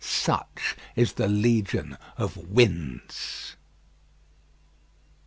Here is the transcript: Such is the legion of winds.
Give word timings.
Such 0.03 0.75
is 0.95 1.13
the 1.13 1.27
legion 1.27 1.95
of 2.17 2.35
winds. 2.35 3.55